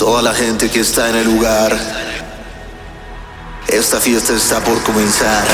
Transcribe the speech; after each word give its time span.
Toda 0.00 0.22
la 0.22 0.32
gente 0.32 0.70
que 0.70 0.80
está 0.80 1.10
en 1.10 1.16
el 1.16 1.26
lugar. 1.26 1.78
Esta 3.68 4.00
fiesta 4.00 4.32
está 4.32 4.58
por 4.64 4.82
comenzar. 4.82 5.44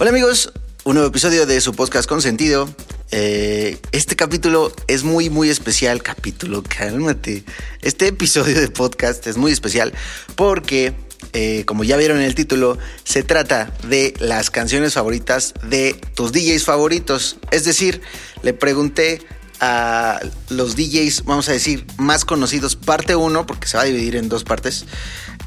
Hola 0.00 0.12
amigos, 0.12 0.50
un 0.84 0.94
nuevo 0.94 1.10
episodio 1.10 1.44
de 1.44 1.60
su 1.60 1.74
podcast 1.74 2.08
con 2.08 2.22
sentido. 2.22 2.74
Eh, 3.10 3.76
este 3.92 4.16
capítulo 4.16 4.72
es 4.86 5.04
muy, 5.04 5.28
muy 5.28 5.50
especial. 5.50 6.02
Capítulo, 6.02 6.62
cálmate. 6.62 7.44
Este 7.82 8.06
episodio 8.06 8.58
de 8.58 8.68
podcast 8.68 9.26
es 9.26 9.36
muy 9.36 9.52
especial 9.52 9.92
porque, 10.36 10.94
eh, 11.34 11.64
como 11.66 11.84
ya 11.84 11.98
vieron 11.98 12.16
en 12.16 12.22
el 12.22 12.34
título, 12.34 12.78
se 13.04 13.22
trata 13.22 13.74
de 13.88 14.14
las 14.20 14.50
canciones 14.50 14.94
favoritas 14.94 15.52
de 15.68 16.00
tus 16.14 16.32
DJs 16.32 16.64
favoritos. 16.64 17.36
Es 17.50 17.66
decir, 17.66 18.00
le 18.42 18.54
pregunté 18.54 19.20
a 19.60 20.18
los 20.48 20.76
DJs, 20.76 21.26
vamos 21.26 21.50
a 21.50 21.52
decir, 21.52 21.84
más 21.98 22.24
conocidos, 22.24 22.74
parte 22.74 23.16
1, 23.16 23.44
porque 23.44 23.68
se 23.68 23.76
va 23.76 23.82
a 23.82 23.86
dividir 23.86 24.16
en 24.16 24.30
dos 24.30 24.44
partes. 24.44 24.86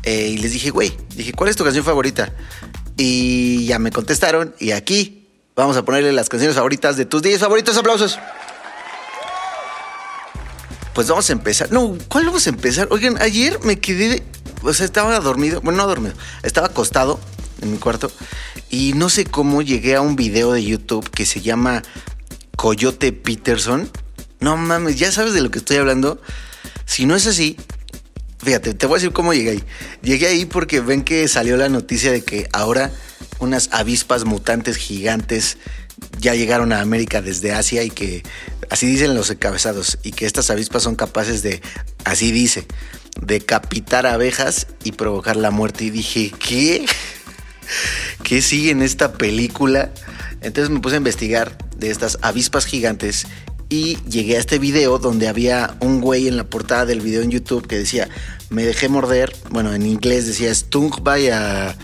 eh, 0.04 0.28
y 0.28 0.38
les 0.38 0.52
dije, 0.52 0.70
güey, 0.70 0.96
dije, 1.16 1.32
¿cuál 1.34 1.50
es 1.50 1.56
tu 1.56 1.64
canción 1.64 1.84
favorita? 1.84 2.32
Y 2.98 3.66
ya 3.66 3.80
me 3.80 3.92
contestaron. 3.92 4.56
Y 4.60 4.72
aquí 4.72 5.28
vamos 5.56 5.78
a 5.78 5.86
ponerle 5.86 6.12
las 6.12 6.30
canciones 6.30 6.56
favoritas 6.56 6.98
de 6.98 7.06
tus 7.06 7.22
10 7.22 7.40
favoritos. 7.40 7.78
Aplausos. 7.78 8.20
Pues 10.94 11.08
vamos 11.08 11.30
a 11.30 11.34
empezar. 11.34 11.72
No, 11.72 11.98
¿cuál 12.08 12.26
vamos 12.26 12.46
a 12.46 12.50
empezar? 12.50 12.88
Oigan, 12.92 13.20
ayer 13.22 13.60
me 13.64 13.80
quedé. 13.80 14.24
O 14.62 14.74
sea, 14.74 14.86
estaba 14.86 15.20
dormido. 15.20 15.62
Bueno, 15.62 15.82
no 15.82 15.88
dormido. 15.88 16.14
Estaba 16.44 16.68
acostado 16.68 17.20
en 17.62 17.72
mi 17.72 17.78
cuarto. 17.78 18.12
Y 18.70 18.94
no 18.94 19.10
sé 19.10 19.26
cómo 19.26 19.62
llegué 19.62 19.96
a 19.96 20.02
un 20.02 20.16
video 20.16 20.52
de 20.52 20.64
YouTube 20.64 21.10
que 21.10 21.26
se 21.26 21.42
llama 21.42 21.82
Coyote 22.56 23.12
Peterson. 23.12 23.90
No 24.40 24.58
mames, 24.58 25.00
ya 25.00 25.12
sabes 25.12 25.34
de 25.34 25.42
lo 25.42 25.50
que 25.50 25.60
estoy 25.60 25.78
hablando. 25.78 26.22
Si 26.86 27.06
no 27.06 27.16
es 27.16 27.26
así, 27.28 27.58
Fíjate, 28.44 28.74
te 28.74 28.86
voy 28.86 28.96
a 28.96 29.00
decir 29.00 29.14
cómo 29.14 29.34
llegué 29.34 29.52
ahí. 29.52 29.64
Llegué 30.02 30.28
ahí 30.28 30.46
porque 30.46 30.82
ven 30.82 31.04
que 31.04 31.28
salió 31.28 31.56
la 31.56 31.70
noticia 31.70 32.12
de 32.12 32.24
que 32.24 32.48
ahora 32.52 32.92
unas 33.40 33.70
avispas 33.72 34.26
mutantes 34.26 34.78
gigantes 34.78 35.58
ya 36.20 36.36
llegaron 36.36 36.74
a 36.74 36.82
América 36.82 37.22
desde 37.22 37.54
Asia 37.54 37.84
y 37.84 37.90
que 37.90 38.24
así 38.70 38.86
dicen 38.88 39.16
los 39.16 39.30
encabezados 39.30 39.98
y 40.04 40.12
que 40.12 40.26
estas 40.26 40.50
avispas 40.50 40.84
son 40.84 40.96
capaces 40.96 41.42
de, 41.42 41.62
así 42.04 42.32
dice, 42.32 42.66
decapitar 43.22 44.06
abejas 44.06 44.68
y 44.84 44.94
provocar 44.94 45.36
la 45.38 45.52
muerte. 45.52 45.86
Y 45.86 45.90
dije, 45.90 46.32
¿qué? 46.38 46.86
¿Qué 48.24 48.42
sigue 48.42 48.72
en 48.72 48.82
esta 48.82 49.14
película? 49.14 49.92
Entonces 50.42 50.70
me 50.70 50.82
puse 50.82 50.96
a 50.96 50.98
investigar 50.98 51.58
de 51.78 51.90
estas 51.90 52.18
avispas 52.22 52.66
gigantes 52.66 53.26
y 53.74 53.98
llegué 54.08 54.36
a 54.36 54.40
este 54.40 54.60
video 54.60 55.00
donde 55.00 55.28
había 55.28 55.78
un 55.80 56.00
güey 56.00 56.28
en 56.28 56.38
la 56.38 56.44
portada 56.44 56.86
del 56.86 57.02
video 57.02 57.24
en 57.24 57.32
YouTube 57.32 57.66
que 57.66 57.80
decía, 57.80 58.08
me 58.52 58.66
dejé 58.66 58.88
morder, 58.88 59.36
bueno, 59.50 59.74
en 59.74 59.84
inglés 59.88 60.28
decía 60.28 60.54
stung 60.54 60.94
by 61.02 61.30
a 61.30 61.76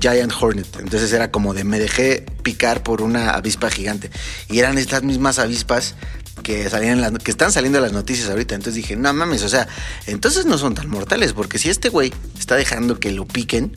giant 0.00 0.32
hornet. 0.40 0.66
Entonces 0.80 1.12
era 1.12 1.30
como 1.30 1.52
de 1.52 1.64
me 1.64 1.78
dejé 1.78 2.24
picar 2.42 2.82
por 2.82 3.02
una 3.02 3.32
avispa 3.32 3.68
gigante. 3.68 4.10
Y 4.48 4.58
eran 4.58 4.78
estas 4.78 5.02
mismas 5.02 5.38
avispas 5.38 5.96
que 6.42 6.70
salían 6.70 7.18
que 7.18 7.30
están 7.30 7.52
saliendo 7.52 7.76
en 7.76 7.84
las 7.84 7.92
noticias 7.92 8.30
ahorita. 8.30 8.54
Entonces 8.54 8.76
dije, 8.76 8.96
no 8.96 9.12
mames, 9.12 9.42
o 9.42 9.50
sea, 9.50 9.68
entonces 10.06 10.46
no 10.46 10.56
son 10.56 10.74
tan 10.74 10.88
mortales, 10.88 11.34
porque 11.34 11.58
si 11.58 11.68
este 11.68 11.90
güey 11.90 12.10
está 12.38 12.56
dejando 12.56 12.98
que 13.00 13.12
lo 13.12 13.26
piquen, 13.26 13.74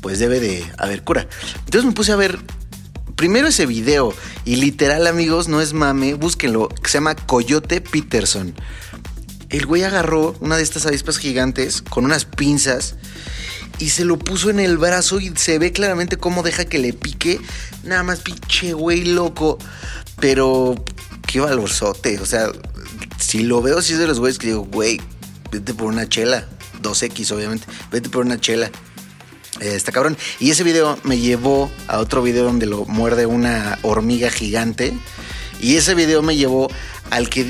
pues 0.00 0.18
debe 0.18 0.40
de 0.40 0.64
haber 0.78 1.04
cura. 1.04 1.28
Entonces 1.66 1.84
me 1.84 1.92
puse 1.92 2.12
a 2.12 2.16
ver 2.16 2.38
primero 3.16 3.48
ese 3.48 3.66
video 3.66 4.14
y 4.44 4.56
literal 4.56 5.06
amigos, 5.06 5.48
no 5.48 5.60
es 5.60 5.72
mame, 5.72 6.14
búsquenlo, 6.14 6.68
que 6.68 6.88
se 6.88 6.98
llama 6.98 7.16
Coyote 7.16 7.80
Peterson. 7.80 8.54
El 9.48 9.66
güey 9.66 9.82
agarró 9.84 10.36
una 10.40 10.56
de 10.56 10.62
estas 10.62 10.86
avispas 10.86 11.18
gigantes 11.18 11.82
con 11.82 12.04
unas 12.04 12.24
pinzas 12.24 12.96
y 13.78 13.90
se 13.90 14.04
lo 14.04 14.18
puso 14.18 14.50
en 14.50 14.60
el 14.60 14.78
brazo 14.78 15.20
y 15.20 15.32
se 15.36 15.58
ve 15.58 15.72
claramente 15.72 16.16
cómo 16.16 16.42
deja 16.42 16.64
que 16.64 16.78
le 16.78 16.92
pique. 16.92 17.40
Nada 17.84 18.02
más 18.02 18.20
pinche 18.20 18.72
güey 18.72 19.04
loco. 19.04 19.58
Pero 20.18 20.74
qué 21.26 21.40
valorzote. 21.40 22.18
O 22.20 22.26
sea, 22.26 22.48
si 23.18 23.42
lo 23.42 23.60
veo, 23.60 23.82
si 23.82 23.92
es 23.92 23.98
de 23.98 24.06
los 24.06 24.18
güeyes 24.18 24.38
que 24.38 24.48
digo, 24.48 24.64
güey, 24.64 25.00
vete 25.50 25.74
por 25.74 25.86
una 25.86 26.08
chela. 26.08 26.48
2X, 26.82 27.32
obviamente. 27.32 27.66
Vete 27.90 28.08
por 28.08 28.24
una 28.24 28.40
chela. 28.40 28.70
Está 29.60 29.92
cabrón. 29.92 30.16
Y 30.38 30.50
ese 30.50 30.64
video 30.64 30.98
me 31.02 31.18
llevó 31.18 31.70
a 31.88 31.98
otro 31.98 32.22
video 32.22 32.44
donde 32.44 32.66
lo 32.66 32.84
muerde 32.84 33.26
una 33.26 33.78
hormiga 33.82 34.30
gigante. 34.30 34.92
Y 35.60 35.76
ese 35.76 35.94
video 35.94 36.22
me 36.22 36.36
llevó 36.36 36.70
al 37.10 37.30
que 37.30 37.44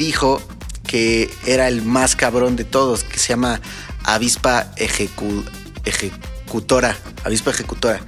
que 0.87 1.29
era 1.47 1.67
el 1.69 1.83
más 1.83 2.15
cabrón 2.15 2.55
de 2.55 2.65
todos, 2.65 3.03
que 3.03 3.19
se 3.19 3.29
llama 3.31 3.61
Avispa 4.05 4.73
Ejecu- 4.77 5.45
Ejecutora. 5.85 6.97
Avispa 7.25 7.51
Ejecutora. 7.51 8.01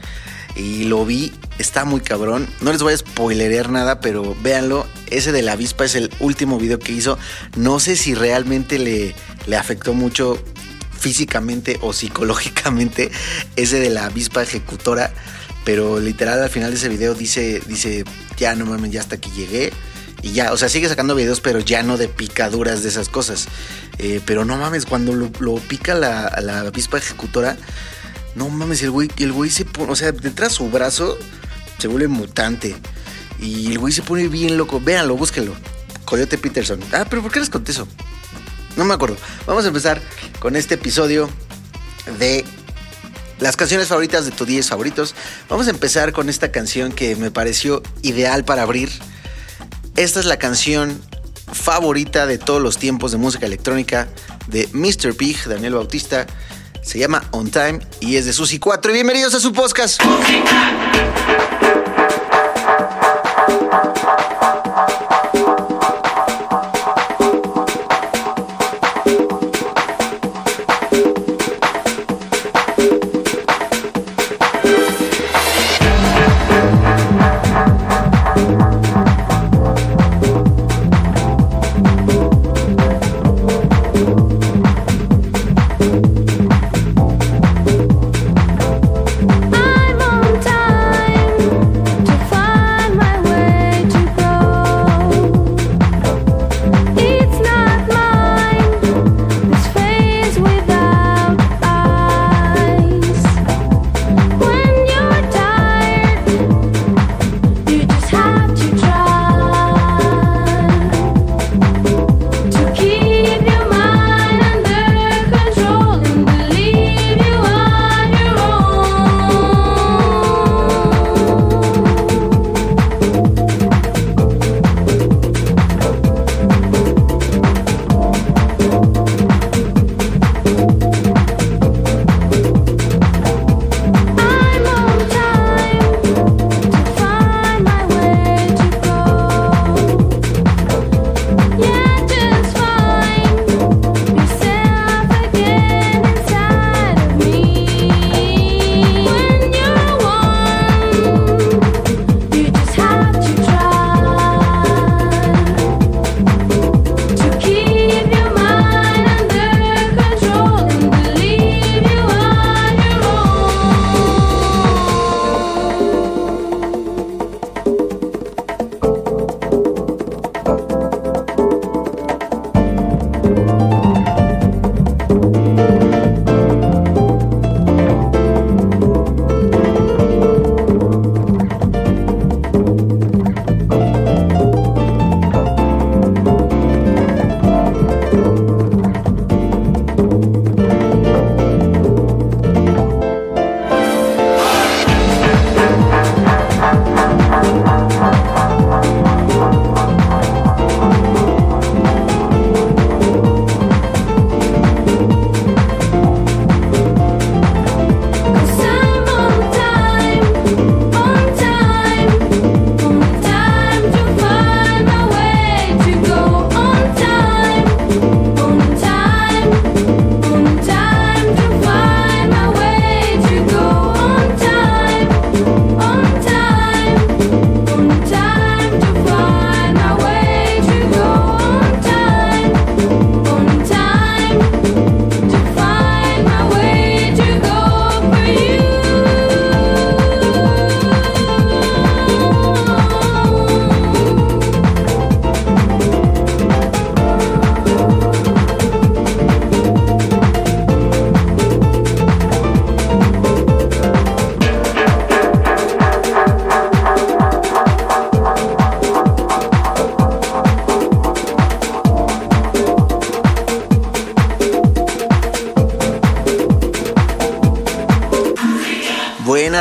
Y 0.55 0.85
lo 0.85 1.05
vi, 1.05 1.33
está 1.59 1.85
muy 1.85 2.01
cabrón. 2.01 2.49
No 2.61 2.73
les 2.73 2.83
voy 2.83 2.93
a 2.93 2.97
spoilerear 2.97 3.71
nada, 3.71 4.01
pero 4.01 4.37
véanlo. 4.43 4.87
Ese 5.11 5.33
de 5.33 5.43
la 5.43 5.53
avispa 5.53 5.85
es 5.85 5.95
el 5.95 6.11
último 6.21 6.59
video 6.59 6.79
que 6.79 6.93
hizo. 6.93 7.19
No 7.57 7.81
sé 7.81 7.97
si 7.97 8.15
realmente 8.15 8.79
le, 8.79 9.15
le 9.47 9.57
afectó 9.57 9.95
mucho 9.95 10.43
físicamente 10.99 11.79
o 11.81 11.93
psicológicamente 11.93 13.11
ese 13.57 13.81
de 13.81 13.91
la 13.91 14.07
avispa 14.07 14.43
ejecutora. 14.43 15.13
Pero 15.65 16.01
literal 16.01 16.43
al 16.43 16.51
final 16.51 16.71
de 16.71 16.77
ese 16.77 16.89
video 16.89 17.15
dice, 17.15 17.61
dice, 17.67 18.05
ya 18.37 18.55
no 18.55 18.67
mames, 18.67 18.91
ya 18.91 19.01
hasta 19.01 19.17
aquí 19.17 19.31
llegué. 19.31 19.73
Y 20.23 20.33
ya, 20.33 20.53
o 20.53 20.57
sea, 20.57 20.69
sigue 20.69 20.89
sacando 20.89 21.15
videos, 21.15 21.41
pero 21.41 21.61
ya 21.61 21.83
no 21.83 21.97
de 21.97 22.09
picaduras 22.09 22.83
de 22.83 22.89
esas 22.89 23.09
cosas. 23.09 23.47
Eh, 23.99 24.21
pero 24.25 24.45
no 24.45 24.57
mames, 24.57 24.87
cuando 24.87 25.13
lo, 25.15 25.57
pica 25.61 25.95
la, 25.95 26.39
la 26.43 26.61
avispa 26.61 26.99
ejecutora, 26.99 27.57
no 28.35 28.49
mames, 28.49 28.83
el 28.83 28.91
güey, 28.91 29.11
el 29.19 29.33
güey 29.33 29.51
se 29.51 29.65
pone, 29.65 29.93
o 29.93 29.97
sea, 29.97 30.13
detrás 30.13 30.51
de 30.51 30.55
su 30.57 30.71
brazo 30.71 31.19
se 31.79 31.89
vuelve 31.89 32.09
mutante. 32.09 32.77
Y 33.39 33.71
el 33.71 33.79
güey 33.79 33.93
se 33.93 34.03
pone 34.03 34.29
bien 34.29 34.57
loco. 34.57 34.81
Véanlo, 34.81 35.17
búsquenlo. 35.17 35.55
Coyote 36.05 36.39
Peterson. 36.39 36.81
Ah, 36.93 37.07
pero 37.09 37.23
¿por 37.23 37.31
qué 37.31 37.41
les 37.41 37.51
conté 37.51 37.73
eso? 37.73 37.87
No 38.79 38.85
me 38.85 38.95
acuerdo. 38.95 39.17
Vamos 39.45 39.65
a 39.65 39.69
empezar 39.69 40.01
con 40.39 40.55
este 40.55 40.77
episodio 40.77 41.29
de 42.21 42.45
las 43.41 43.57
canciones 43.57 43.89
favoritas 43.89 44.25
de 44.25 44.31
tus 44.31 44.47
10 44.47 44.69
favoritos. 44.69 45.17
Vamos 45.49 45.67
a 45.67 45.71
empezar 45.71 46.13
con 46.13 46.29
esta 46.29 46.53
canción 46.53 46.93
que 46.93 47.17
me 47.17 47.33
pareció 47.33 47.83
ideal 48.03 48.45
para 48.45 48.63
abrir. 48.63 48.89
Esta 49.97 50.21
es 50.21 50.27
la 50.27 50.39
canción 50.39 51.03
favorita 51.53 52.27
de 52.27 52.39
todos 52.39 52.63
los 52.63 52.79
tiempos 52.79 53.11
de 53.11 53.19
música 53.19 53.47
electrónica 53.47 54.07
de 54.47 54.69
Mr. 54.73 55.17
Pig, 55.17 55.37
Daniel 55.49 55.75
Bautista. 55.75 56.29
Se 56.81 57.01
llama 57.01 57.25
On 57.33 57.51
Time 57.51 57.81
y 57.99 58.15
es 58.15 58.27
de 58.27 58.33
Susi 58.33 58.61
4. 58.61 58.93
Y 58.93 58.95
bienvenidos 58.95 59.35
a 59.35 59.41
su 59.41 59.53
podcast. 59.53 60.01
I'm 60.01 61.68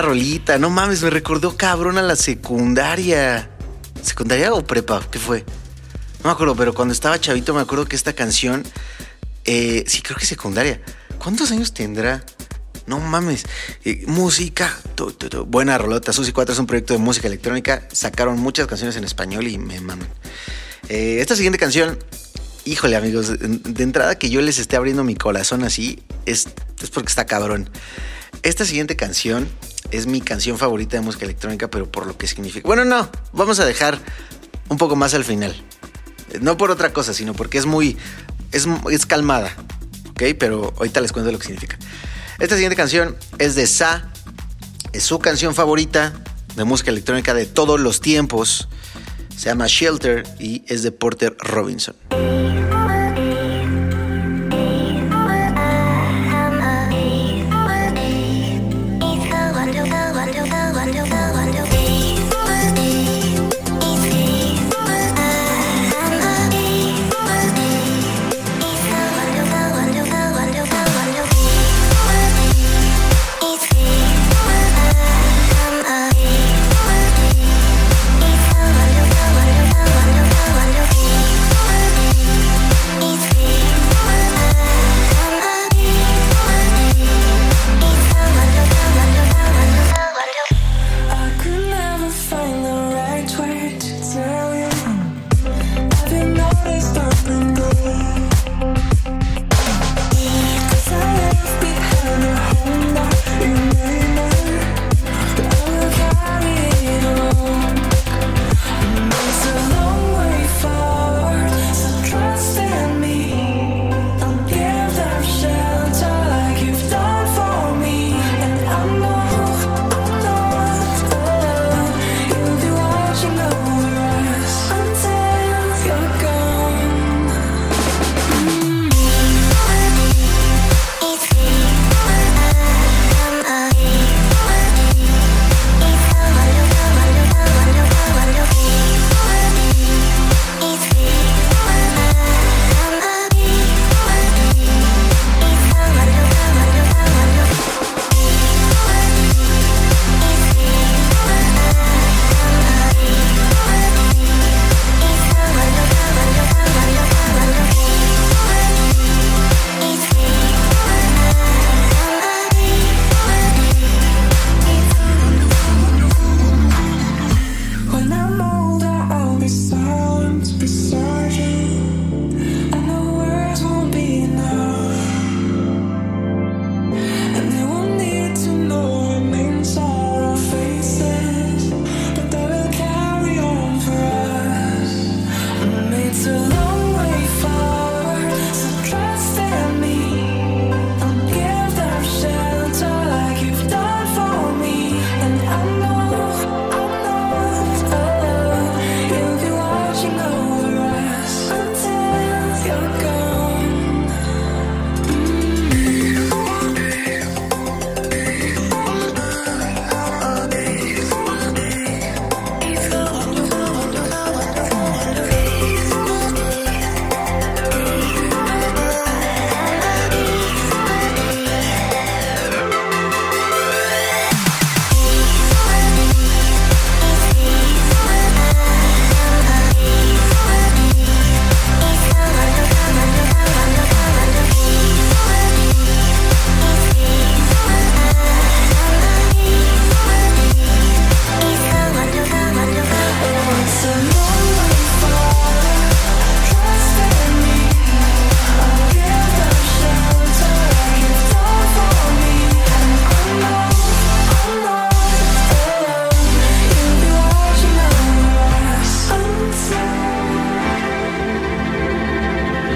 Rolita. 0.02 0.58
No 0.58 0.70
mames, 0.70 1.02
me 1.04 1.10
recordó 1.10 1.58
cabrón 1.58 1.98
a 1.98 2.02
la 2.02 2.16
secundaria. 2.16 3.50
¿Secundaria 4.02 4.54
o 4.54 4.66
prepa? 4.66 5.02
¿Qué 5.12 5.20
fue? 5.20 5.40
No 6.24 6.26
me 6.26 6.32
acuerdo, 6.32 6.56
pero 6.56 6.74
cuando 6.74 6.94
estaba 6.94 7.20
chavito 7.20 7.54
me 7.54 7.62
acuerdo 7.62 7.86
que 7.86 7.96
esta 7.96 8.14
canción. 8.14 8.64
eh, 9.46 9.84
sí, 9.88 10.02
creo 10.02 10.18
que 10.18 10.26
secundaria. 10.26 10.82
¿Cuántos 11.20 11.52
años 11.52 11.74
tendrá? 11.74 12.24
No 12.86 13.00
mames. 13.00 13.46
Eh, 13.86 14.04
música. 14.08 14.76
tu, 14.96 15.12
tu, 15.12 15.30
tu. 15.30 15.46
Buena 15.46 15.78
rolota. 15.78 16.14
Susi 16.14 16.32
4 16.32 16.54
es 16.54 16.60
un 16.60 16.68
proyecto 16.68 16.94
de 16.94 17.00
música 17.00 17.28
electrónica. 17.28 17.88
Sacaron 17.92 18.40
muchas 18.40 18.68
canciones 18.68 18.96
en 18.96 19.04
español 19.04 19.48
y 19.48 19.58
me 19.58 19.80
maman. 19.82 20.08
Eh, 20.90 21.18
esta 21.20 21.36
siguiente 21.36 21.60
canción. 21.60 22.00
Híjole, 22.66 22.96
amigos. 22.96 23.28
De, 23.28 23.38
de 23.40 23.84
entrada 23.84 24.16
que 24.16 24.30
yo 24.30 24.42
les 24.42 24.60
esté 24.60 24.76
abriendo 24.76 25.04
mi 25.04 25.16
corazón 25.16 25.64
así. 25.64 26.02
Es, 26.26 26.48
es 26.82 26.90
porque 26.90 27.10
está 27.10 27.26
cabrón. 27.26 27.70
Esta 28.44 28.66
siguiente 28.66 28.96
canción 28.96 29.48
es 29.92 30.08
mi 30.08 30.22
canción 30.22 30.58
favorita 30.58 30.98
de 30.98 31.02
música 31.02 31.26
electrónica, 31.26 31.70
pero 31.70 31.92
por 31.92 32.06
lo 32.06 32.18
que 32.18 32.28
significa. 32.28 32.68
Bueno, 32.68 32.86
no. 32.86 33.10
Vamos 33.34 33.60
a 33.60 33.66
dejar 33.66 34.00
un 34.70 34.78
poco 34.78 34.96
más 34.96 35.14
al 35.14 35.24
final. 35.24 35.56
No 36.42 36.58
por 36.58 36.72
otra 36.72 36.94
cosa, 36.94 37.14
sino 37.14 37.34
porque 37.34 37.58
es 37.58 37.66
muy. 37.66 37.98
Es, 38.52 38.68
es 38.92 39.06
calmada. 39.06 39.52
¿Ok? 40.10 40.24
Pero 40.40 40.74
ahorita 40.78 41.02
les 41.02 41.12
cuento 41.12 41.32
lo 41.32 41.40
que 41.40 41.46
significa. 41.46 41.78
Esta 42.40 42.56
siguiente 42.56 42.76
canción 42.76 43.16
es 43.40 43.56
de 43.56 43.68
Sa. 43.68 44.12
Es 44.94 45.04
su 45.04 45.20
canción 45.20 45.54
favorita 45.54 46.14
de 46.56 46.64
música 46.64 46.92
electrónica 46.92 47.34
de 47.34 47.46
todos 47.46 47.80
los 47.80 48.02
tiempos. 48.02 48.68
Se 49.36 49.46
llama 49.46 49.68
Shelter 49.68 50.24
y 50.40 50.64
es 50.68 50.84
de 50.84 50.92
Porter 50.92 51.36
Robinson. 51.40 51.96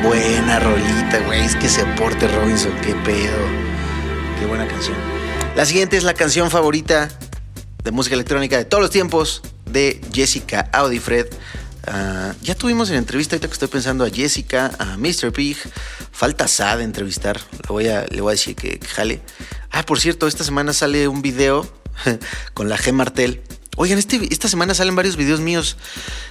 Buena 0.04 0.60
rolita, 0.60 1.20
güey. 1.28 1.42
Es 1.42 1.56
que 1.56 1.70
se 1.70 1.82
aporte 1.82 2.28
Robinson. 2.28 2.74
Qué 2.82 2.96
pedo. 3.06 3.38
Qué 4.40 4.48
buena 4.48 4.68
canción. 4.68 4.98
La 5.56 5.64
siguiente 5.64 5.96
es 5.96 6.04
la 6.04 6.16
canción 6.16 6.50
favorita 6.50 7.08
de 7.84 7.92
música 7.92 8.16
electrónica 8.16 8.58
de 8.58 8.66
todos 8.66 8.82
los 8.82 8.90
tiempos 8.90 9.44
de 9.66 10.02
Jessica 10.12 10.70
Audifred. 10.74 11.28
Ah, 11.86 12.34
ya 12.42 12.56
tuvimos 12.56 12.90
en 12.90 12.96
entrevista, 12.96 13.36
ahorita 13.36 13.48
que 13.48 13.54
estoy 13.54 13.68
pensando, 13.68 14.04
a 14.04 14.10
Jessica, 14.10 14.72
a 14.80 14.98
Mr. 14.98 15.32
Pig. 15.32 15.58
Falta 16.12 16.48
Sad 16.48 16.82
entrevistar. 16.82 17.40
Le 17.52 17.68
voy 17.68 17.88
a, 17.88 18.06
le 18.08 18.22
voy 18.22 18.32
a 18.32 18.34
decir 18.34 18.56
que, 18.56 18.80
que 18.80 18.88
jale. 18.88 19.22
Ah, 19.70 19.84
por 19.84 20.00
cierto, 20.00 20.26
esta 20.26 20.44
semana 20.44 20.74
sale 20.74 21.08
un 21.08 21.22
video 21.22 21.72
con 22.56 22.70
la 22.70 22.78
G 22.78 22.92
Martel 22.92 23.44
Oigan, 23.78 23.98
este, 23.98 24.20
esta 24.32 24.50
semana 24.50 24.74
salen 24.74 24.96
varios 24.96 25.16
videos 25.16 25.40
míos. 25.40 25.78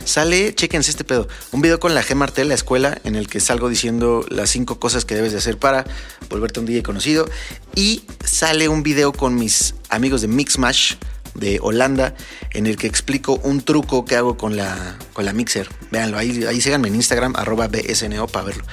Sale, 0.04 0.54
chéquense 0.54 0.90
este 0.90 1.04
pedo, 1.04 1.26
un 1.52 1.62
video 1.62 1.80
con 1.80 1.94
la 1.94 2.02
G 2.02 2.14
Martel, 2.14 2.49
la 2.49 2.54
escuela, 2.54 3.00
en 3.04 3.16
el 3.16 3.28
que 3.28 3.40
salgo 3.40 3.68
diciendo 3.68 4.25
las 4.28 4.50
cinco 4.50 4.78
cosas 4.78 5.04
que 5.04 5.14
debes 5.14 5.32
de 5.32 5.38
hacer 5.38 5.59
para 5.59 5.85
volverte 6.28 6.61
un 6.61 6.66
DJ 6.66 6.82
conocido. 6.82 7.28
Y 7.75 8.04
sale 8.25 8.68
un 8.68 8.82
video 8.82 9.12
con 9.12 9.37
mis 9.37 9.75
amigos 9.88 10.20
de 10.20 10.28
Mixmash 10.28 10.94
de 11.35 11.59
Holanda, 11.62 12.14
en 12.52 12.66
el 12.66 12.76
que 12.76 12.87
explico 12.87 13.40
un 13.42 13.62
truco 13.62 14.04
que 14.04 14.16
hago 14.16 14.37
con 14.37 14.56
la, 14.56 14.99
con 15.12 15.25
la 15.25 15.32
mixer. 15.32 15.68
Véanlo, 15.90 16.18
ahí, 16.18 16.44
ahí 16.44 16.61
síganme 16.61 16.88
en 16.88 16.97
Instagram, 16.97 17.35
arroba 17.37 17.68
BSNO 17.68 18.26
para 18.26 18.47
verlo. 18.47 18.64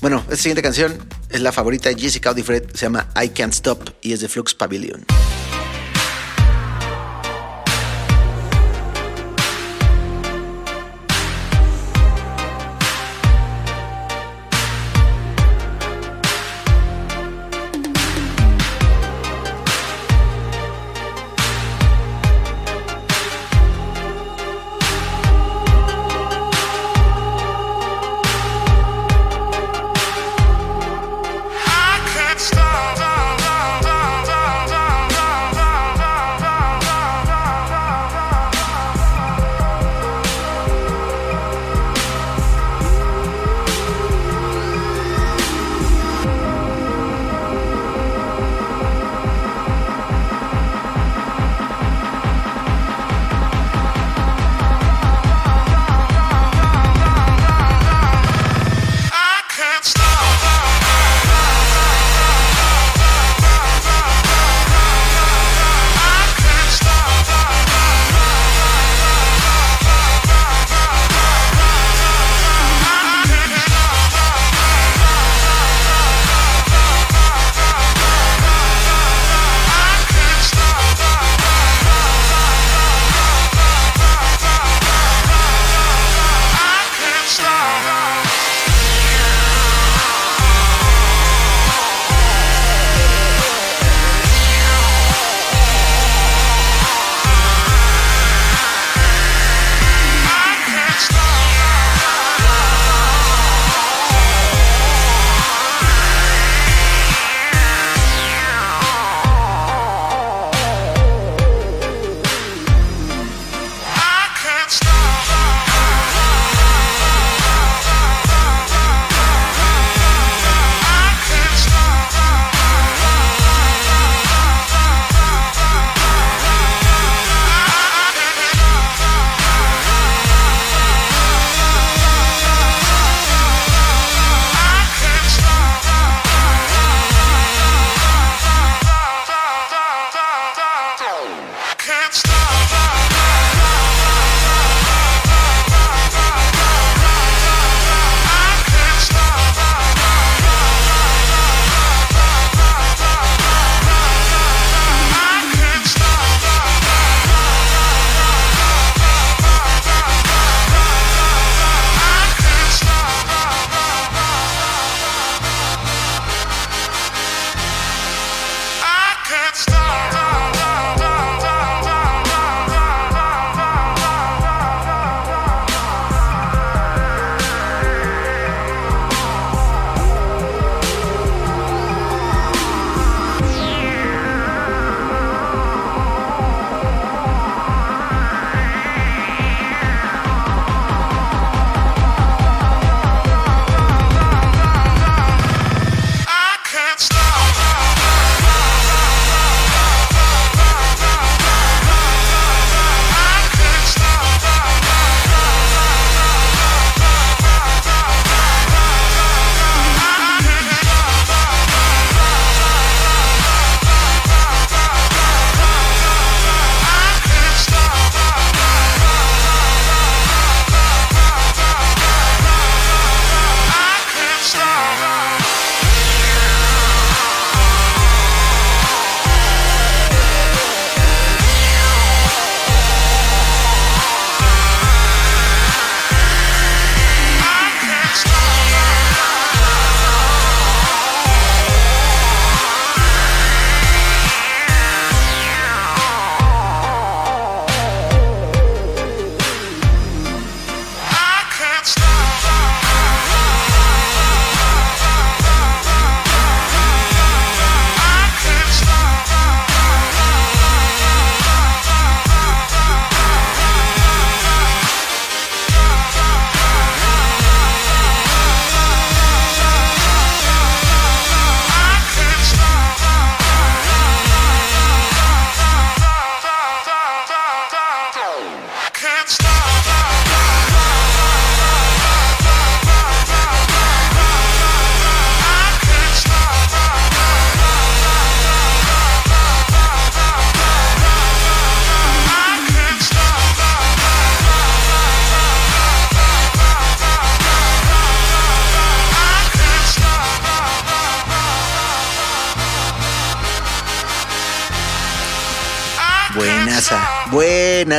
Bueno, 0.00 0.22
esta 0.24 0.36
siguiente 0.36 0.62
canción 0.62 0.98
es 1.30 1.40
la 1.40 1.52
favorita 1.52 1.88
de 1.88 1.94
Jessica 1.94 2.30
Audifred, 2.30 2.64
se 2.74 2.86
llama 2.86 3.08
I 3.20 3.28
Can't 3.30 3.54
Stop 3.54 3.88
y 4.02 4.12
es 4.12 4.20
de 4.20 4.28
Flux 4.28 4.54
Pavilion. 4.54 5.06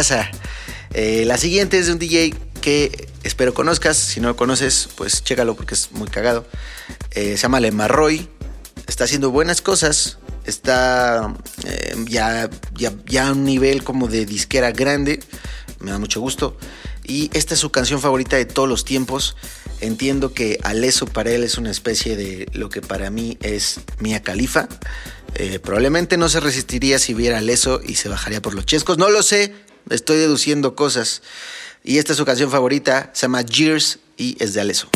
Buenaza. 0.04 0.30
Eh, 0.94 1.24
la 1.26 1.38
siguiente 1.38 1.80
es 1.80 1.86
de 1.86 1.94
un 1.94 2.00
DJ 2.00 2.36
que 2.60 3.08
espero 3.24 3.54
conozcas. 3.54 3.96
Si 3.96 4.20
no 4.20 4.28
lo 4.28 4.36
conoces, 4.36 4.90
pues 4.98 5.24
chécalo 5.24 5.56
porque 5.56 5.76
es 5.76 5.94
muy 5.94 6.10
cagado. 6.10 6.46
Eh, 7.12 7.38
se 7.38 7.44
llama 7.44 7.62
Lemarroy. 7.62 8.28
Está 8.86 9.06
haciendo 9.06 9.32
buenas 9.32 9.62
cosas. 9.62 10.18
Está 10.46 11.34
eh, 11.64 11.96
ya, 12.10 12.50
ya, 12.74 12.92
ya 13.06 13.30
a 13.30 13.32
un 13.32 13.46
nivel 13.46 13.86
como 13.86 14.10
de 14.10 14.26
disquera 14.26 14.74
grande. 14.74 15.22
Me 15.80 15.92
da 15.92 16.00
mucho 16.00 16.20
gusto. 16.20 16.58
Y 17.06 17.30
esta 17.34 17.54
es 17.54 17.62
su 17.62 17.72
canción 17.72 18.02
favorita 18.02 18.36
de 18.36 18.44
todos 18.44 18.68
los 18.68 18.84
tiempos. 18.84 19.38
Entiendo 19.80 20.34
que 20.34 20.60
Aleso 20.64 21.06
para 21.06 21.32
él 21.32 21.46
es 21.46 21.58
una 21.58 21.72
especie 21.72 22.18
de 22.18 22.50
lo 22.52 22.68
que 22.68 22.82
para 22.82 23.10
mí 23.10 23.38
es 23.42 23.80
Mia 24.00 24.22
Califa. 24.22 24.68
Eh, 25.36 25.60
probablemente 25.60 26.18
no 26.18 26.28
se 26.28 26.42
resistiría 26.42 27.00
si 27.00 27.14
viera 27.14 27.38
Aleso 27.38 27.80
y 27.82 27.96
se 27.96 28.10
bajaría 28.10 28.42
por 28.42 28.54
los 28.54 28.66
chescos. 28.66 28.98
No 28.98 29.10
lo 29.10 29.24
sé, 29.24 29.54
estoy 29.90 30.18
deduciendo 30.18 30.76
cosas. 30.76 31.22
Y 31.84 31.98
esta 31.98 32.14
es 32.14 32.18
su 32.18 32.26
canción 32.26 32.50
favorita, 32.50 33.10
se 33.14 33.24
llama 33.24 33.42
Years 33.42 34.00
y 34.18 34.38
es 34.40 34.54
de 34.54 34.62
Aleso. 34.62 34.90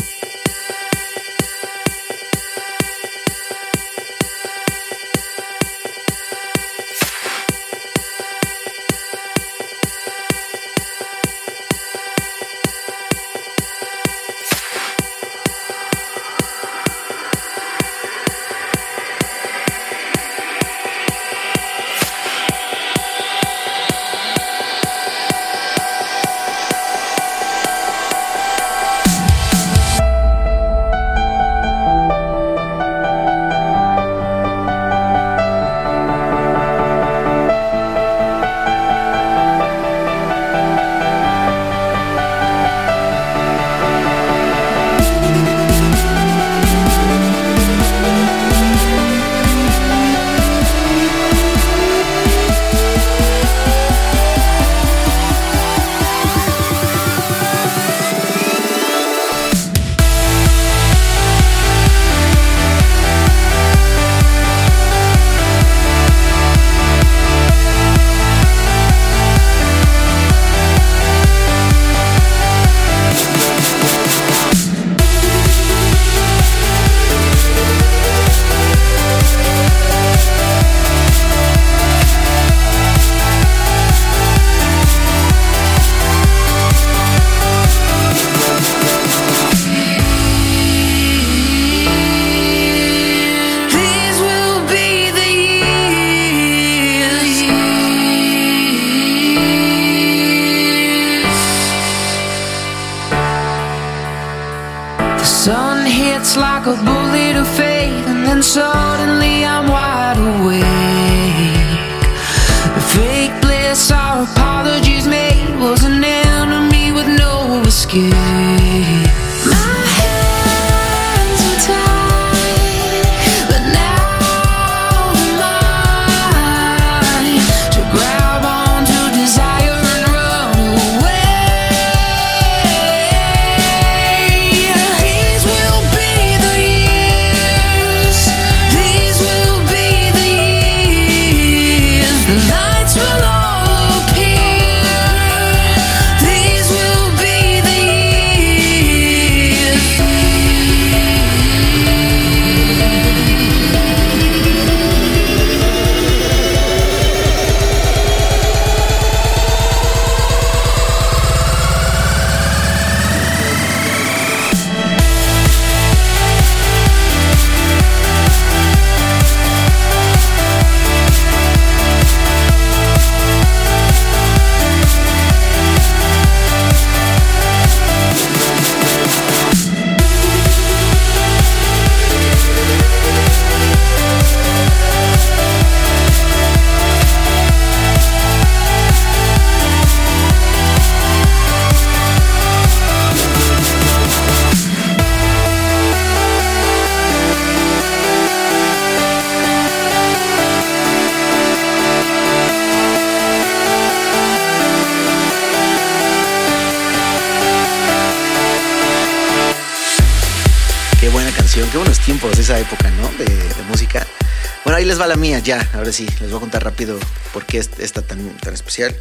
Mía, 215.18 215.38
ya. 215.40 215.68
Ahora 215.74 215.92
sí, 215.92 216.06
les 216.20 216.30
voy 216.30 216.38
a 216.38 216.40
contar 216.40 216.64
rápido 216.64 216.98
por 217.32 217.44
qué 217.46 217.58
es 217.58 217.70
esta 217.78 218.02
tan, 218.02 218.36
tan 218.38 218.54
especial. 218.54 218.94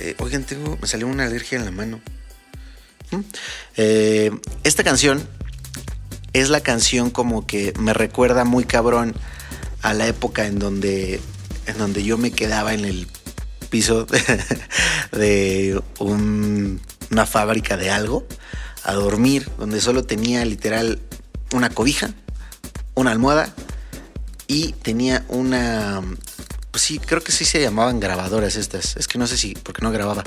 Eh, 0.00 0.14
oigan, 0.18 0.44
tengo, 0.44 0.76
me 0.80 0.88
salió 0.88 1.06
una 1.06 1.24
alergia 1.24 1.58
en 1.58 1.64
la 1.64 1.70
mano. 1.70 2.00
¿Mm? 3.10 3.20
Eh, 3.76 4.30
esta 4.64 4.82
canción 4.84 5.26
es 6.32 6.48
la 6.50 6.60
canción 6.60 7.10
como 7.10 7.46
que 7.46 7.72
me 7.78 7.92
recuerda 7.94 8.44
muy 8.44 8.64
cabrón 8.64 9.14
a 9.82 9.94
la 9.94 10.06
época 10.06 10.46
en 10.46 10.58
donde, 10.58 11.20
en 11.66 11.78
donde 11.78 12.02
yo 12.02 12.18
me 12.18 12.32
quedaba 12.32 12.74
en 12.74 12.84
el 12.84 13.06
piso 13.70 14.06
de, 15.12 15.80
un- 15.98 16.80
una 17.10 17.26
fábrica 17.26 17.76
de 17.76 17.90
algo 17.90 18.26
a 18.82 18.92
dormir, 18.94 19.48
donde 19.58 19.80
solo 19.80 20.04
tenía 20.04 20.44
literal 20.44 21.00
una 21.52 21.70
cobija, 21.70 22.10
una 22.94 23.12
almohada 23.12 23.54
y 24.46 24.72
tenía 24.72 25.24
una... 25.28 26.02
Pues 26.70 26.82
sí, 26.82 26.98
creo 26.98 27.22
que 27.22 27.30
sí 27.30 27.44
se 27.44 27.60
llamaban 27.60 28.00
grabadoras 28.00 28.56
estas. 28.56 28.96
Es 28.96 29.06
que 29.06 29.16
no 29.16 29.28
sé 29.28 29.36
si, 29.36 29.54
porque 29.54 29.82
no 29.82 29.92
grababa. 29.92 30.24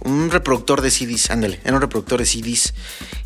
Un 0.00 0.30
reproductor 0.30 0.82
de 0.82 0.90
CDs, 0.90 1.30
ándale, 1.30 1.60
era 1.64 1.74
un 1.74 1.80
reproductor 1.80 2.18
de 2.18 2.26
CDs. 2.26 2.74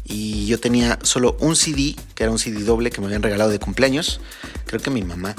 Y 0.04 0.46
yo 0.46 0.60
tenía 0.60 0.98
solo 1.02 1.36
un 1.40 1.56
CD, 1.56 1.96
que 2.14 2.24
era 2.24 2.32
un 2.32 2.38
CD 2.38 2.62
doble 2.62 2.90
que 2.90 3.00
me 3.00 3.06
habían 3.06 3.22
regalado 3.22 3.50
de 3.50 3.58
cumpleaños. 3.58 4.20
Creo 4.66 4.80
que 4.82 4.90
mi 4.90 5.02
mamá. 5.02 5.34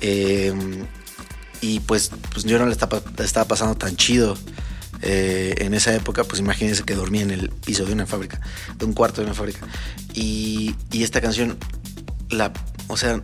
Eh, 0.00 0.54
y 1.60 1.80
pues, 1.80 2.12
pues 2.32 2.44
yo 2.44 2.58
no 2.58 2.66
le 2.66 2.72
estaba 2.72 3.48
pasando 3.48 3.74
tan 3.74 3.96
chido 3.96 4.36
eh, 5.06 5.54
en 5.58 5.74
esa 5.74 5.94
época, 5.94 6.24
pues 6.24 6.40
imagínense 6.40 6.82
que 6.82 6.94
dormía 6.94 7.22
en 7.22 7.30
el 7.30 7.50
piso 7.50 7.84
de 7.84 7.92
una 7.92 8.06
fábrica, 8.06 8.40
de 8.78 8.84
un 8.86 8.92
cuarto 8.92 9.20
de 9.20 9.26
una 9.26 9.34
fábrica. 9.34 9.66
Y, 10.14 10.74
y 10.92 11.02
esta 11.02 11.20
canción, 11.20 11.58
la, 12.30 12.52
o 12.88 12.96
sea, 12.96 13.22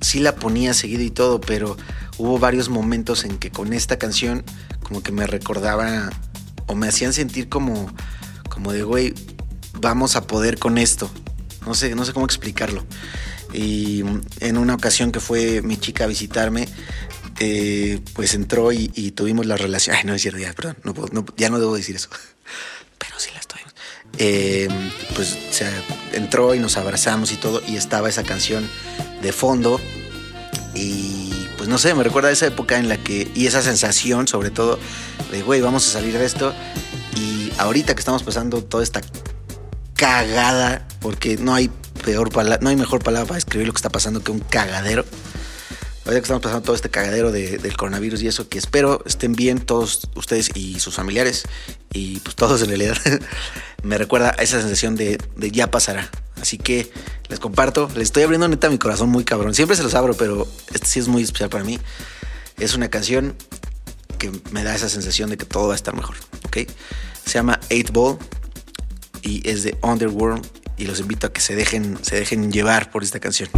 sí 0.00 0.20
la 0.20 0.36
ponía 0.36 0.74
seguido 0.74 1.02
y 1.02 1.10
todo, 1.10 1.40
pero 1.40 1.76
hubo 2.18 2.38
varios 2.38 2.68
momentos 2.68 3.24
en 3.24 3.38
que 3.38 3.50
con 3.50 3.72
esta 3.72 3.98
canción 3.98 4.44
como 4.82 5.02
que 5.02 5.12
me 5.12 5.26
recordaba 5.26 6.10
o 6.66 6.74
me 6.74 6.88
hacían 6.88 7.12
sentir 7.12 7.48
como, 7.48 7.92
como 8.48 8.72
de, 8.72 8.82
güey, 8.82 9.14
vamos 9.80 10.16
a 10.16 10.26
poder 10.26 10.58
con 10.58 10.78
esto. 10.78 11.10
No 11.66 11.74
sé, 11.74 11.94
no 11.94 12.04
sé 12.04 12.12
cómo 12.12 12.26
explicarlo. 12.26 12.84
Y 13.52 14.04
en 14.40 14.56
una 14.56 14.74
ocasión 14.74 15.12
que 15.12 15.20
fue 15.20 15.62
mi 15.62 15.76
chica 15.76 16.04
a 16.04 16.06
visitarme, 16.06 16.68
eh, 17.40 18.00
pues 18.14 18.34
entró 18.34 18.72
y, 18.72 18.88
tuvimos 19.12 19.46
la 19.46 19.56
relación. 19.56 19.96
Ay, 19.96 20.04
no 20.04 20.14
es 20.14 20.22
cierto, 20.22 20.38
ya, 20.38 20.52
perdón, 20.52 20.76
no- 20.84 21.24
ya 21.36 21.50
no 21.50 21.58
debo 21.58 21.74
decir 21.74 21.96
eso. 21.96 22.08
Pero 22.98 23.14
sí 23.18 23.30
las 23.34 23.46
tuvimos. 23.46 23.74
Eh, 24.18 24.68
pues 25.14 25.36
o 25.50 25.52
sea, 25.52 25.72
entró 26.12 26.54
y 26.54 26.58
nos 26.58 26.76
abrazamos 26.76 27.32
y 27.32 27.36
todo, 27.36 27.62
y 27.66 27.76
estaba 27.76 28.08
esa 28.08 28.24
canción 28.24 28.68
de 29.22 29.32
fondo. 29.32 29.80
Y 30.74 31.30
pues 31.56 31.68
no 31.68 31.78
sé, 31.78 31.94
me 31.94 32.02
recuerda 32.02 32.30
esa 32.30 32.46
época 32.46 32.78
en 32.78 32.88
la 32.88 32.96
que, 32.96 33.30
y 33.34 33.46
esa 33.46 33.62
sensación 33.62 34.28
sobre 34.28 34.50
todo, 34.50 34.78
de 35.30 35.42
güey, 35.42 35.60
vamos 35.60 35.86
a 35.88 35.90
salir 35.92 36.16
de 36.18 36.24
esto. 36.24 36.54
Y 37.16 37.52
ahorita 37.58 37.94
que 37.94 38.00
estamos 38.00 38.22
pasando 38.22 38.62
toda 38.62 38.82
esta 38.82 39.00
cagada, 39.94 40.86
porque 41.00 41.36
no 41.36 41.54
hay 41.54 41.70
peor 42.04 42.30
palabra, 42.30 42.58
no 42.62 42.70
hay 42.70 42.76
mejor 42.76 43.02
palabra 43.02 43.26
para 43.26 43.36
describir 43.36 43.66
lo 43.66 43.72
que 43.72 43.78
está 43.78 43.90
pasando 43.90 44.22
que 44.22 44.30
un 44.32 44.40
cagadero. 44.40 45.04
Ahorita 46.06 46.20
que 46.22 46.24
estamos 46.24 46.42
pasando 46.42 46.62
todo 46.62 46.74
este 46.74 46.88
cagadero 46.88 47.30
de- 47.30 47.58
del 47.58 47.76
coronavirus 47.76 48.22
y 48.22 48.28
eso, 48.28 48.48
que 48.48 48.58
espero 48.58 49.02
estén 49.04 49.34
bien 49.34 49.60
todos 49.60 50.08
ustedes 50.14 50.50
y 50.54 50.80
sus 50.80 50.94
familiares, 50.94 51.44
y 51.92 52.20
pues 52.20 52.34
todos 52.36 52.62
en 52.62 52.68
realidad, 52.68 52.96
me 53.82 53.98
recuerda 53.98 54.30
esa 54.38 54.60
sensación 54.60 54.96
de 54.96 55.18
ya 55.52 55.70
pasará. 55.70 56.10
Así 56.40 56.58
que 56.58 56.90
les 57.28 57.38
comparto, 57.38 57.88
les 57.94 58.04
estoy 58.04 58.22
abriendo 58.22 58.48
neta 58.48 58.68
mi 58.70 58.78
corazón 58.78 59.08
muy 59.10 59.24
cabrón. 59.24 59.54
Siempre 59.54 59.76
se 59.76 59.82
los 59.82 59.94
abro, 59.94 60.14
pero 60.14 60.48
este 60.72 60.86
sí 60.86 61.00
es 61.00 61.08
muy 61.08 61.22
especial 61.22 61.50
para 61.50 61.64
mí. 61.64 61.78
Es 62.58 62.74
una 62.74 62.88
canción 62.88 63.36
que 64.18 64.30
me 64.50 64.64
da 64.64 64.74
esa 64.74 64.88
sensación 64.88 65.30
de 65.30 65.36
que 65.36 65.46
todo 65.46 65.68
va 65.68 65.74
a 65.74 65.76
estar 65.76 65.94
mejor, 65.94 66.16
¿ok? 66.46 66.58
Se 67.24 67.32
llama 67.34 67.60
8 67.70 67.92
Ball 67.92 68.18
y 69.22 69.48
es 69.48 69.62
de 69.62 69.76
Underworld 69.82 70.46
y 70.76 70.86
los 70.86 71.00
invito 71.00 71.26
a 71.26 71.32
que 71.32 71.40
se 71.40 71.54
dejen, 71.54 71.98
se 72.02 72.16
dejen 72.16 72.50
llevar 72.50 72.90
por 72.90 73.02
esta 73.02 73.20
canción. 73.20 73.48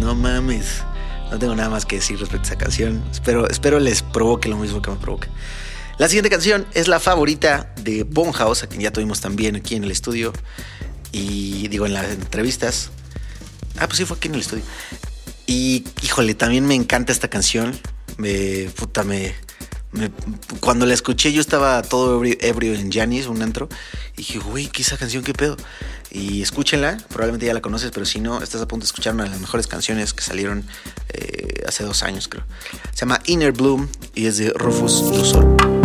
No 0.00 0.14
mames, 0.14 0.82
no 1.30 1.38
tengo 1.38 1.54
nada 1.54 1.70
más 1.70 1.86
que 1.86 1.96
decir 1.96 2.18
respecto 2.18 2.48
a 2.48 2.50
esa 2.50 2.58
canción. 2.58 3.04
Espero, 3.10 3.48
espero 3.48 3.78
les 3.78 4.02
provoque 4.02 4.48
lo 4.48 4.56
mismo 4.56 4.82
que 4.82 4.90
me 4.90 4.96
provoca. 4.96 5.28
La 5.98 6.08
siguiente 6.08 6.28
canción 6.28 6.66
es 6.74 6.88
la 6.88 7.00
favorita 7.00 7.72
de 7.82 8.02
Bonhouse, 8.02 8.64
a 8.64 8.66
quien 8.66 8.82
ya 8.82 8.90
tuvimos 8.90 9.20
también 9.20 9.56
aquí 9.56 9.76
en 9.76 9.84
el 9.84 9.90
estudio. 9.90 10.32
Y 11.12 11.68
digo, 11.68 11.86
en 11.86 11.94
las 11.94 12.10
entrevistas. 12.10 12.90
Ah, 13.78 13.86
pues 13.86 13.98
sí, 13.98 14.04
fue 14.04 14.16
aquí 14.16 14.28
en 14.28 14.34
el 14.34 14.40
estudio. 14.40 14.64
Y 15.46 15.84
híjole, 16.02 16.34
también 16.34 16.66
me 16.66 16.74
encanta 16.74 17.12
esta 17.12 17.28
canción. 17.28 17.78
Me, 18.18 18.68
puta, 18.76 19.04
me, 19.04 19.34
cuando 20.60 20.84
la 20.86 20.94
escuché, 20.94 21.32
yo 21.32 21.40
estaba 21.40 21.80
todo 21.82 22.22
ebrio, 22.24 22.74
en 22.74 22.92
Janis, 22.92 23.26
un 23.26 23.42
antro. 23.42 23.68
Y 24.14 24.18
dije, 24.18 24.38
güey, 24.38 24.66
¿qué 24.68 24.82
es 24.82 24.88
esa 24.88 24.98
canción? 24.98 25.22
¿Qué 25.22 25.32
pedo? 25.32 25.56
Y 26.16 26.40
escúchenla, 26.40 26.96
probablemente 27.08 27.44
ya 27.44 27.52
la 27.52 27.60
conoces, 27.60 27.90
pero 27.90 28.06
si 28.06 28.20
no, 28.20 28.42
estás 28.42 28.62
a 28.62 28.66
punto 28.66 28.84
de 28.84 28.86
escuchar 28.86 29.12
una 29.12 29.24
de 29.24 29.30
las 29.30 29.38
mejores 29.38 29.66
canciones 29.66 30.14
que 30.14 30.22
salieron 30.22 30.64
eh, 31.10 31.62
hace 31.68 31.84
dos 31.84 32.02
años, 32.02 32.26
creo. 32.26 32.44
Se 32.94 33.00
llama 33.00 33.20
Inner 33.26 33.52
Bloom 33.52 33.86
y 34.14 34.24
es 34.24 34.38
de 34.38 34.48
Rufus 34.56 35.10
Dusol. 35.12 35.75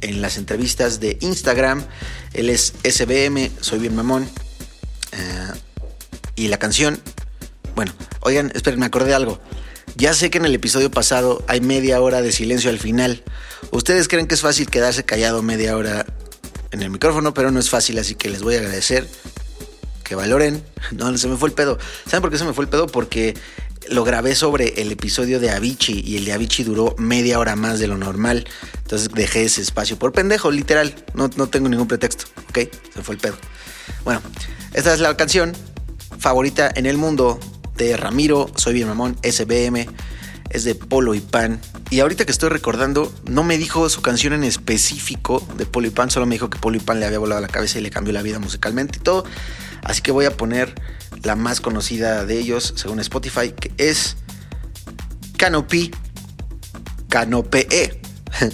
En 0.00 0.22
las 0.22 0.36
entrevistas 0.36 1.00
de 1.00 1.16
Instagram. 1.20 1.84
Él 2.34 2.50
es 2.50 2.74
SBM, 2.84 3.50
soy 3.60 3.78
bien 3.78 3.96
mamón. 3.96 4.28
Eh, 5.12 5.52
y 6.36 6.48
la 6.48 6.58
canción, 6.58 7.00
bueno, 7.74 7.92
oigan, 8.20 8.52
esperen, 8.54 8.78
me 8.78 8.86
acordé 8.86 9.08
de 9.08 9.14
algo. 9.14 9.40
Ya 9.96 10.12
sé 10.12 10.30
que 10.30 10.38
en 10.38 10.44
el 10.44 10.54
episodio 10.54 10.90
pasado 10.90 11.44
hay 11.46 11.60
media 11.60 12.00
hora 12.00 12.20
de 12.20 12.32
silencio 12.32 12.70
al 12.70 12.78
final. 12.78 13.22
Ustedes 13.70 14.08
creen 14.08 14.26
que 14.26 14.34
es 14.34 14.40
fácil 14.40 14.68
quedarse 14.68 15.04
callado 15.04 15.42
media 15.42 15.76
hora 15.76 16.04
en 16.72 16.82
el 16.82 16.90
micrófono, 16.90 17.32
pero 17.34 17.50
no 17.50 17.60
es 17.60 17.70
fácil, 17.70 17.98
así 17.98 18.14
que 18.14 18.28
les 18.28 18.42
voy 18.42 18.56
a 18.56 18.58
agradecer 18.58 19.08
que 20.04 20.14
valoren. 20.14 20.62
No, 20.92 21.16
se 21.16 21.28
me 21.28 21.36
fue 21.38 21.48
el 21.48 21.54
pedo. 21.54 21.78
¿Saben 22.04 22.20
por 22.20 22.30
qué 22.30 22.36
se 22.36 22.44
me 22.44 22.52
fue 22.52 22.64
el 22.64 22.70
pedo? 22.70 22.86
Porque 22.86 23.34
lo 23.94 24.04
grabé 24.04 24.34
sobre 24.34 24.82
el 24.82 24.90
episodio 24.90 25.38
de 25.38 25.50
Avicii 25.50 26.02
y 26.04 26.16
el 26.16 26.24
de 26.24 26.32
Avicii 26.32 26.64
duró 26.64 26.96
media 26.98 27.38
hora 27.38 27.54
más 27.54 27.78
de 27.78 27.86
lo 27.86 27.96
normal. 27.96 28.44
Entonces 28.82 29.08
dejé 29.14 29.44
ese 29.44 29.62
espacio 29.62 29.98
por 29.98 30.12
pendejo, 30.12 30.50
literal. 30.50 30.94
No, 31.14 31.30
no 31.36 31.46
tengo 31.48 31.68
ningún 31.68 31.86
pretexto, 31.86 32.26
¿ok? 32.48 32.58
Se 32.92 33.02
fue 33.02 33.14
el 33.14 33.20
pedo. 33.20 33.36
Bueno, 34.04 34.20
esta 34.72 34.92
es 34.92 35.00
la 35.00 35.16
canción 35.16 35.52
favorita 36.18 36.70
en 36.74 36.86
el 36.86 36.98
mundo 36.98 37.38
de 37.76 37.96
Ramiro, 37.96 38.50
Soy 38.56 38.74
Bien 38.74 38.88
Mamón, 38.88 39.16
SBM. 39.22 39.86
Es 40.50 40.64
de 40.64 40.74
Polo 40.74 41.14
y 41.14 41.20
Pan. 41.20 41.60
Y 41.90 42.00
ahorita 42.00 42.24
que 42.24 42.32
estoy 42.32 42.48
recordando, 42.48 43.12
no 43.26 43.44
me 43.44 43.58
dijo 43.58 43.88
su 43.88 44.02
canción 44.02 44.32
en 44.32 44.44
específico 44.44 45.46
de 45.56 45.66
Polo 45.66 45.86
y 45.86 45.90
Pan, 45.90 46.10
solo 46.10 46.26
me 46.26 46.34
dijo 46.34 46.50
que 46.50 46.58
Polo 46.58 46.76
y 46.76 46.80
Pan 46.80 47.00
le 47.00 47.06
había 47.06 47.18
volado 47.18 47.40
la 47.40 47.48
cabeza 47.48 47.78
y 47.78 47.82
le 47.82 47.90
cambió 47.90 48.12
la 48.12 48.22
vida 48.22 48.38
musicalmente 48.40 48.98
y 48.98 49.02
todo. 49.02 49.24
Así 49.82 50.02
que 50.02 50.10
voy 50.10 50.24
a 50.24 50.36
poner 50.36 50.74
la 51.24 51.36
más 51.36 51.60
conocida 51.60 52.24
de 52.24 52.38
ellos, 52.38 52.74
según 52.76 53.00
Spotify, 53.00 53.52
que 53.52 53.72
es 53.78 54.16
Canopy. 55.36 55.90
Canopé. 57.08 58.00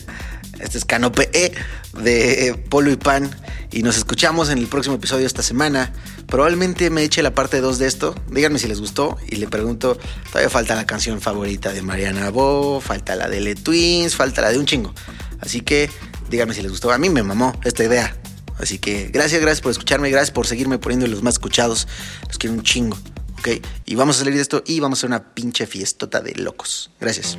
Este 0.60 0.76
es 0.76 0.84
Canopé 0.84 1.54
de 1.94 2.54
Polo 2.68 2.90
y 2.90 2.96
Pan. 2.96 3.30
Y 3.72 3.82
nos 3.82 3.96
escuchamos 3.96 4.50
en 4.50 4.58
el 4.58 4.66
próximo 4.66 4.96
episodio 4.96 5.26
esta 5.26 5.42
semana. 5.42 5.92
Probablemente 6.26 6.90
me 6.90 7.02
eche 7.02 7.22
la 7.22 7.34
parte 7.34 7.60
2 7.60 7.78
de 7.78 7.86
esto. 7.86 8.14
Díganme 8.30 8.58
si 8.58 8.66
les 8.66 8.80
gustó. 8.80 9.16
Y 9.28 9.36
le 9.36 9.46
pregunto, 9.46 9.98
todavía 10.28 10.50
falta 10.50 10.74
la 10.74 10.86
canción 10.86 11.20
favorita 11.20 11.72
de 11.72 11.82
Mariana 11.82 12.30
Bo, 12.30 12.80
falta 12.80 13.14
la 13.16 13.28
de 13.28 13.40
Le 13.40 13.54
Twins, 13.54 14.16
falta 14.16 14.42
la 14.42 14.50
de 14.50 14.58
un 14.58 14.66
chingo. 14.66 14.92
Así 15.40 15.60
que 15.60 15.88
díganme 16.28 16.52
si 16.52 16.62
les 16.62 16.70
gustó. 16.70 16.90
A 16.90 16.98
mí 16.98 17.08
me 17.10 17.22
mamó 17.22 17.58
esta 17.64 17.84
idea. 17.84 18.14
Así 18.60 18.78
que 18.78 19.08
gracias, 19.08 19.40
gracias 19.40 19.60
por 19.60 19.72
escucharme, 19.72 20.10
gracias 20.10 20.30
por 20.30 20.46
seguirme 20.46 20.78
poniendo 20.78 21.06
los 21.06 21.22
más 21.22 21.34
escuchados. 21.34 21.88
Los 22.26 22.38
quiero 22.38 22.54
un 22.54 22.62
chingo. 22.62 22.98
¿Ok? 23.38 23.48
Y 23.86 23.94
vamos 23.94 24.16
a 24.16 24.18
salir 24.20 24.34
de 24.34 24.42
esto 24.42 24.62
y 24.66 24.80
vamos 24.80 24.98
a 24.98 25.00
hacer 25.00 25.10
una 25.10 25.34
pinche 25.34 25.66
fiestota 25.66 26.20
de 26.20 26.34
locos. 26.34 26.90
Gracias. 27.00 27.38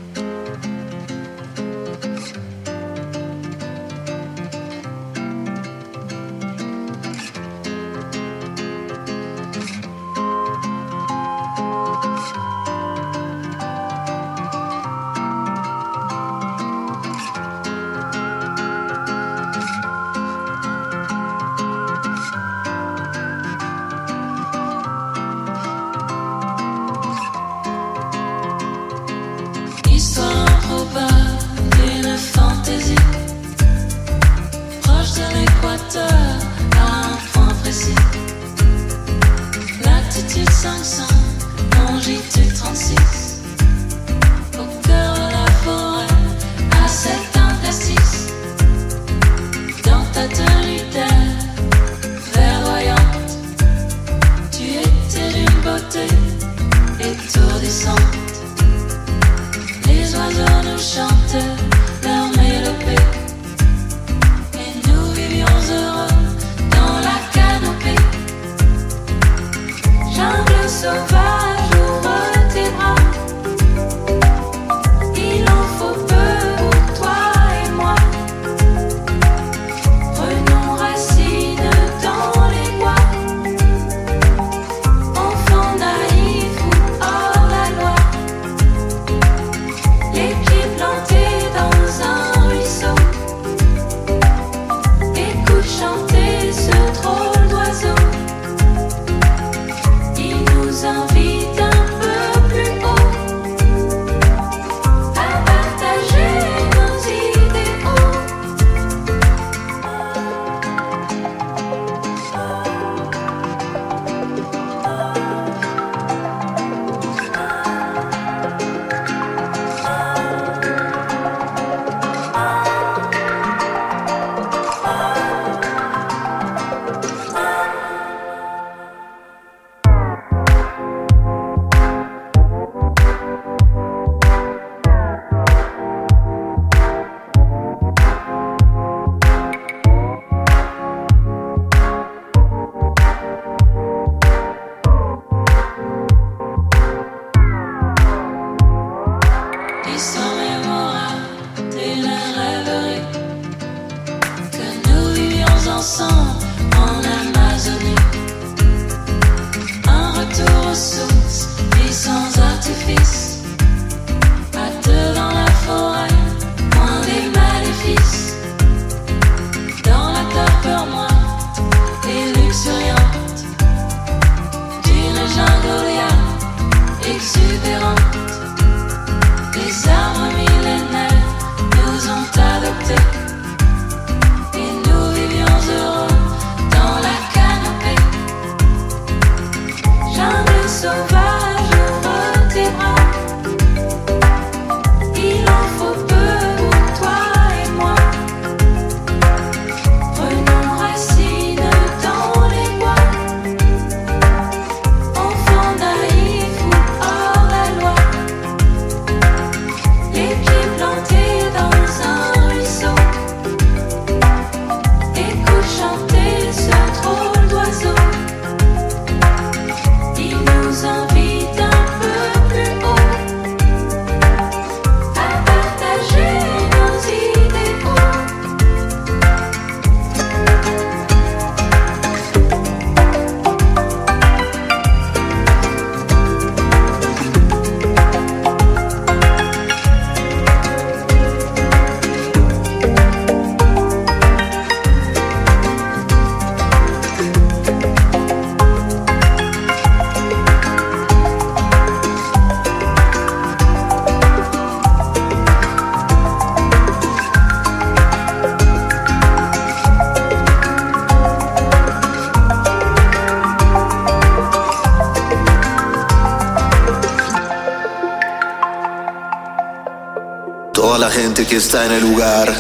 que 271.45 271.57
está 271.57 271.85
en 271.85 271.91
el 271.93 272.01
lugar. 272.01 272.53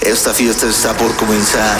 Esta 0.00 0.32
fiesta 0.32 0.66
está 0.66 0.94
por 0.94 1.14
comenzar. 1.16 1.78